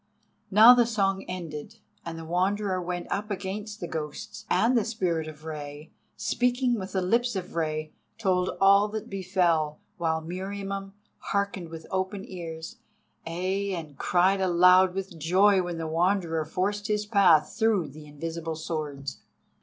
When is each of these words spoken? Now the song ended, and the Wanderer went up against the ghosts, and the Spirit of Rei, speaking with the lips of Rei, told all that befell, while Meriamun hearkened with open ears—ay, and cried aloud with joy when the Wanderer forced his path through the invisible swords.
Now 0.49 0.73
the 0.73 0.87
song 0.87 1.21
ended, 1.27 1.75
and 2.03 2.17
the 2.17 2.25
Wanderer 2.25 2.81
went 2.81 3.05
up 3.11 3.29
against 3.29 3.79
the 3.79 3.87
ghosts, 3.87 4.47
and 4.49 4.75
the 4.75 4.83
Spirit 4.83 5.27
of 5.27 5.45
Rei, 5.45 5.91
speaking 6.17 6.79
with 6.79 6.93
the 6.93 7.03
lips 7.03 7.35
of 7.35 7.53
Rei, 7.53 7.93
told 8.17 8.49
all 8.59 8.87
that 8.87 9.11
befell, 9.11 9.77
while 9.97 10.19
Meriamun 10.19 10.93
hearkened 11.19 11.69
with 11.69 11.85
open 11.91 12.25
ears—ay, 12.27 13.75
and 13.75 13.95
cried 13.99 14.41
aloud 14.41 14.95
with 14.95 15.19
joy 15.19 15.61
when 15.61 15.77
the 15.77 15.85
Wanderer 15.85 16.45
forced 16.45 16.87
his 16.87 17.05
path 17.05 17.53
through 17.55 17.87
the 17.89 18.07
invisible 18.07 18.55
swords. 18.55 19.19